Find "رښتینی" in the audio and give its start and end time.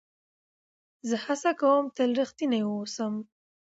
2.21-2.61